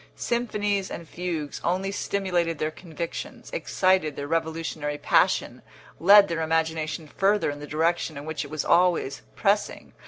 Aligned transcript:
Symphonies 0.15 0.89
and 0.89 1.07
fugues 1.07 1.61
only 1.63 1.91
stimulated 1.91 2.57
their 2.57 2.71
convictions, 2.71 3.51
excited 3.53 4.15
their 4.15 4.25
revolutionary 4.27 4.97
passion, 4.97 5.61
led 5.99 6.27
their 6.27 6.41
imagination 6.41 7.07
further 7.07 7.51
in 7.51 7.59
the 7.59 7.67
direction 7.67 8.17
in 8.17 8.25
which 8.25 8.43
it 8.43 8.49
was 8.49 8.65
always 8.65 9.21
pressing. 9.35 9.93